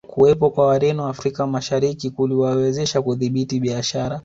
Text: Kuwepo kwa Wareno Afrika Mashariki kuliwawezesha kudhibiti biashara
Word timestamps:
Kuwepo 0.07 0.49
kwa 0.49 0.67
Wareno 0.67 1.07
Afrika 1.07 1.47
Mashariki 1.47 2.09
kuliwawezesha 2.09 3.01
kudhibiti 3.01 3.59
biashara 3.59 4.19